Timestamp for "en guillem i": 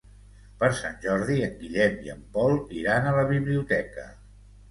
1.47-2.11